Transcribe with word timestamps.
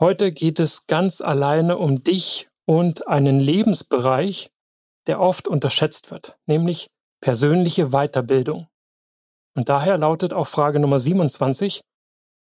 Heute 0.00 0.30
geht 0.30 0.60
es 0.60 0.86
ganz 0.86 1.20
alleine 1.20 1.76
um 1.76 2.04
dich 2.04 2.48
und 2.66 3.08
einen 3.08 3.40
Lebensbereich, 3.40 4.52
der 5.08 5.20
oft 5.20 5.48
unterschätzt 5.48 6.12
wird, 6.12 6.38
nämlich 6.46 6.88
persönliche 7.20 7.88
Weiterbildung. 7.88 8.68
Und 9.56 9.68
daher 9.68 9.98
lautet 9.98 10.32
auch 10.32 10.46
Frage 10.46 10.78
Nummer 10.78 11.00
27, 11.00 11.80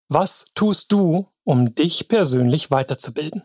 was 0.08 0.46
tust 0.54 0.90
du, 0.90 1.28
um 1.44 1.74
dich 1.74 2.08
persönlich 2.08 2.70
weiterzubilden? 2.70 3.42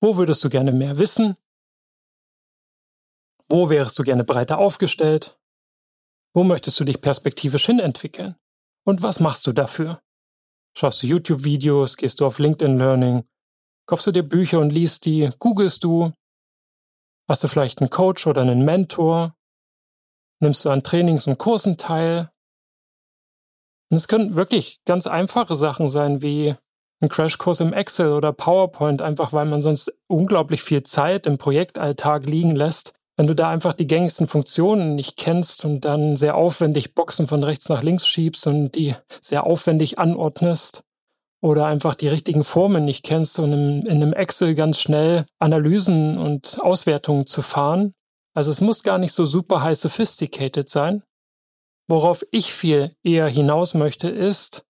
Wo 0.00 0.16
würdest 0.16 0.42
du 0.42 0.48
gerne 0.48 0.72
mehr 0.72 0.98
wissen? 0.98 1.36
Wo 3.48 3.70
wärst 3.70 3.96
du 4.00 4.02
gerne 4.02 4.24
breiter 4.24 4.58
aufgestellt? 4.58 5.38
Wo 6.34 6.42
möchtest 6.42 6.80
du 6.80 6.84
dich 6.84 7.00
perspektivisch 7.00 7.66
hin 7.66 7.78
entwickeln? 7.78 8.34
Und 8.84 9.02
was 9.02 9.20
machst 9.20 9.46
du 9.46 9.52
dafür? 9.52 10.02
Schaust 10.78 11.02
du 11.02 11.06
YouTube-Videos, 11.06 11.96
gehst 11.96 12.20
du 12.20 12.26
auf 12.26 12.38
LinkedIn 12.38 12.76
Learning, 12.76 13.24
kaufst 13.86 14.06
du 14.08 14.12
dir 14.12 14.22
Bücher 14.22 14.60
und 14.60 14.68
liest 14.70 15.06
die, 15.06 15.30
googelst 15.38 15.82
du, 15.82 16.12
hast 17.26 17.42
du 17.42 17.48
vielleicht 17.48 17.80
einen 17.80 17.88
Coach 17.88 18.26
oder 18.26 18.42
einen 18.42 18.62
Mentor, 18.62 19.34
nimmst 20.40 20.66
du 20.66 20.70
an 20.70 20.82
Trainings 20.82 21.26
und 21.26 21.38
Kursen 21.38 21.78
teil. 21.78 22.30
Und 23.90 23.96
es 23.96 24.06
können 24.06 24.36
wirklich 24.36 24.82
ganz 24.84 25.06
einfache 25.06 25.54
Sachen 25.54 25.88
sein 25.88 26.20
wie 26.20 26.56
ein 27.00 27.08
Crashkurs 27.08 27.60
im 27.60 27.72
Excel 27.72 28.12
oder 28.12 28.34
PowerPoint, 28.34 29.00
einfach 29.00 29.32
weil 29.32 29.46
man 29.46 29.62
sonst 29.62 29.98
unglaublich 30.08 30.62
viel 30.62 30.82
Zeit 30.82 31.26
im 31.26 31.38
Projektalltag 31.38 32.26
liegen 32.26 32.54
lässt 32.54 32.95
wenn 33.16 33.26
du 33.26 33.34
da 33.34 33.48
einfach 33.48 33.74
die 33.74 33.86
gängigsten 33.86 34.28
Funktionen 34.28 34.94
nicht 34.94 35.16
kennst 35.16 35.64
und 35.64 35.84
dann 35.84 36.16
sehr 36.16 36.36
aufwendig 36.36 36.94
Boxen 36.94 37.28
von 37.28 37.42
rechts 37.42 37.68
nach 37.68 37.82
links 37.82 38.06
schiebst 38.06 38.46
und 38.46 38.72
die 38.72 38.94
sehr 39.22 39.46
aufwendig 39.46 39.98
anordnest 39.98 40.84
oder 41.40 41.66
einfach 41.66 41.94
die 41.94 42.08
richtigen 42.08 42.44
Formen 42.44 42.84
nicht 42.84 43.04
kennst 43.04 43.38
und 43.38 43.52
in, 43.52 43.88
einem 43.88 44.12
Excel 44.12 44.54
ganz 44.54 44.80
schnell 44.80 45.26
Analysen 45.38 46.18
und 46.18 46.58
Auswertungen 46.60 47.26
zu 47.26 47.42
fahren. 47.42 47.94
Also 48.34 48.50
es 48.50 48.60
muss 48.60 48.82
gar 48.82 48.98
nicht 48.98 49.12
so 49.12 49.24
super 49.24 49.62
high 49.62 49.78
sophisticated 49.78 50.68
sein. 50.68 51.02
Worauf 51.88 52.26
ich 52.32 52.52
viel 52.52 52.94
eher 53.02 53.28
hinaus 53.28 53.74
möchte 53.74 54.08
ist, 54.08 54.64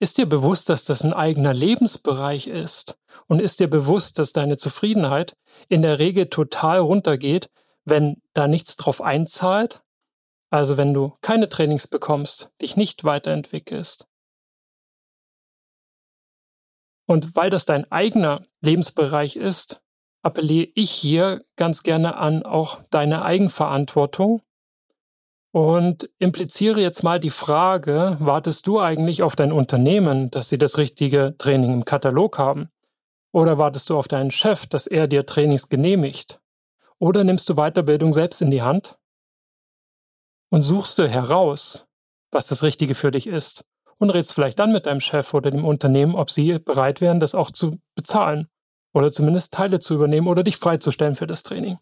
ist 0.00 0.18
dir 0.18 0.26
bewusst, 0.26 0.68
dass 0.68 0.84
das 0.84 1.02
ein 1.02 1.12
eigener 1.12 1.52
Lebensbereich 1.52 2.46
ist? 2.46 2.96
Und 3.26 3.42
ist 3.42 3.58
dir 3.58 3.68
bewusst, 3.68 4.18
dass 4.18 4.32
deine 4.32 4.56
Zufriedenheit 4.56 5.36
in 5.68 5.82
der 5.82 5.98
Regel 5.98 6.26
total 6.26 6.78
runtergeht, 6.78 7.50
wenn 7.90 8.22
da 8.34 8.48
nichts 8.48 8.76
drauf 8.76 9.00
einzahlt, 9.00 9.82
also 10.50 10.76
wenn 10.76 10.94
du 10.94 11.16
keine 11.20 11.48
Trainings 11.48 11.86
bekommst, 11.86 12.50
dich 12.60 12.76
nicht 12.76 13.04
weiterentwickelst. 13.04 14.06
Und 17.06 17.36
weil 17.36 17.50
das 17.50 17.64
dein 17.64 17.90
eigener 17.90 18.42
Lebensbereich 18.60 19.36
ist, 19.36 19.82
appelliere 20.22 20.68
ich 20.74 20.90
hier 20.90 21.44
ganz 21.56 21.82
gerne 21.82 22.16
an 22.16 22.42
auch 22.42 22.82
deine 22.90 23.24
Eigenverantwortung 23.24 24.42
und 25.52 26.10
impliziere 26.18 26.80
jetzt 26.80 27.02
mal 27.02 27.18
die 27.18 27.30
Frage, 27.30 28.16
wartest 28.20 28.66
du 28.66 28.80
eigentlich 28.80 29.22
auf 29.22 29.36
dein 29.36 29.52
Unternehmen, 29.52 30.30
dass 30.30 30.50
sie 30.50 30.58
das 30.58 30.76
richtige 30.76 31.34
Training 31.38 31.72
im 31.72 31.84
Katalog 31.84 32.38
haben? 32.38 32.68
Oder 33.32 33.58
wartest 33.58 33.88
du 33.90 33.98
auf 33.98 34.08
deinen 34.08 34.30
Chef, 34.30 34.66
dass 34.66 34.86
er 34.86 35.06
dir 35.08 35.24
Trainings 35.24 35.68
genehmigt? 35.68 36.40
Oder 37.00 37.24
nimmst 37.24 37.48
du 37.48 37.54
Weiterbildung 37.54 38.12
selbst 38.12 38.42
in 38.42 38.50
die 38.50 38.62
Hand 38.62 38.98
und 40.50 40.62
suchst 40.62 40.98
du 40.98 41.08
heraus, 41.08 41.86
was 42.30 42.48
das 42.48 42.62
Richtige 42.62 42.94
für 42.94 43.10
dich 43.10 43.26
ist 43.26 43.64
und 43.98 44.10
redest 44.10 44.32
vielleicht 44.32 44.58
dann 44.58 44.72
mit 44.72 44.86
deinem 44.86 45.00
Chef 45.00 45.32
oder 45.34 45.50
dem 45.50 45.64
Unternehmen, 45.64 46.14
ob 46.14 46.30
sie 46.30 46.58
bereit 46.58 47.00
wären, 47.00 47.20
das 47.20 47.34
auch 47.34 47.50
zu 47.50 47.78
bezahlen 47.94 48.48
oder 48.94 49.12
zumindest 49.12 49.54
Teile 49.54 49.78
zu 49.78 49.94
übernehmen 49.94 50.28
oder 50.28 50.42
dich 50.42 50.56
freizustellen 50.56 51.16
für 51.16 51.26
das 51.26 51.42
Training. 51.42 51.78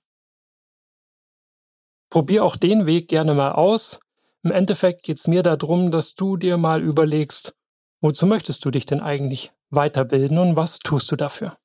Probier 2.10 2.44
auch 2.44 2.56
den 2.56 2.86
Weg 2.86 3.08
gerne 3.08 3.34
mal 3.34 3.52
aus. 3.52 4.00
Im 4.42 4.52
Endeffekt 4.52 5.02
geht 5.02 5.18
es 5.18 5.26
mir 5.26 5.42
darum, 5.42 5.90
dass 5.90 6.14
du 6.14 6.36
dir 6.36 6.56
mal 6.56 6.82
überlegst, 6.82 7.56
wozu 8.00 8.26
möchtest 8.26 8.64
du 8.64 8.70
dich 8.70 8.86
denn 8.86 9.00
eigentlich 9.00 9.52
weiterbilden 9.70 10.38
und 10.38 10.56
was 10.56 10.78
tust 10.78 11.10
du 11.10 11.16
dafür? 11.16 11.58